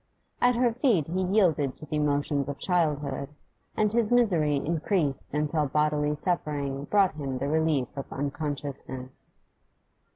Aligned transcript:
At 0.41 0.55
her 0.55 0.73
feet 0.73 1.05
he 1.05 1.21
yielded 1.21 1.75
to 1.75 1.85
the 1.85 1.97
emotions 1.97 2.49
of 2.49 2.57
childhood, 2.57 3.29
and 3.77 3.91
his 3.91 4.11
misery 4.11 4.55
increased 4.55 5.31
until 5.35 5.67
bodily 5.67 6.15
suffering 6.15 6.85
brought 6.85 7.13
him 7.13 7.37
the 7.37 7.47
relief 7.47 7.95
of 7.95 8.11
unconsciousness. 8.11 9.31